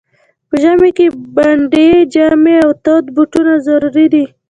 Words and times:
په 0.47 0.55
ژمي 0.61 0.91
کي 0.97 1.07
پنډي 1.35 1.89
جامې 2.13 2.55
او 2.65 2.71
تاوده 2.83 3.11
بوټونه 3.15 3.53
ضرور 3.65 3.93
دي. 4.13 4.25